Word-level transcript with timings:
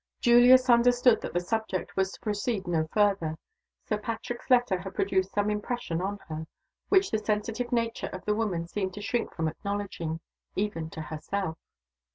Julius 0.19 0.67
understood 0.67 1.21
that 1.21 1.31
the 1.31 1.39
subject 1.39 1.95
was 1.95 2.11
to 2.11 2.19
proceed 2.21 2.65
no 2.65 2.87
further. 2.91 3.37
Sir 3.85 3.99
Patrick's 3.99 4.49
letter 4.49 4.79
had 4.79 4.95
produced 4.95 5.31
some 5.31 5.51
impression 5.51 6.01
on 6.01 6.17
her, 6.27 6.47
which 6.89 7.11
the 7.11 7.19
sensitive 7.19 7.71
nature 7.71 8.09
of 8.11 8.25
the 8.25 8.33
woman 8.33 8.67
seemed 8.67 8.95
to 8.95 9.01
shrink 9.03 9.31
from 9.35 9.47
acknowledging, 9.47 10.19
even 10.55 10.89
to 10.89 11.01
herself. 11.01 11.59